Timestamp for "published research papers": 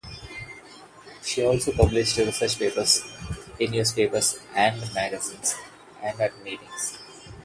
1.79-3.03